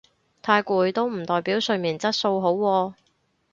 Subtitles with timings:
[0.41, 2.93] 太攰都唔代表睡眠質素好喎